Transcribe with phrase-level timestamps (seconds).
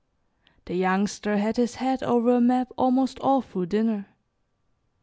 [0.65, 4.07] The Youngster had his head over a map almost all through dinner.